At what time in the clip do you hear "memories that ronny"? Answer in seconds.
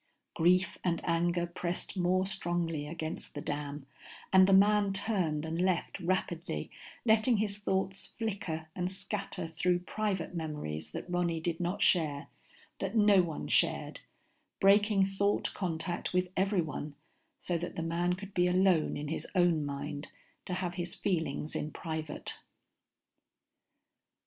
10.33-11.39